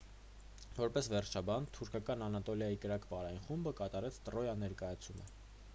[0.77, 5.33] որպես վերջաբան թուրքական անատոլիայի կրակ պարային խումբը կատարեց տրոյա ներկայացումը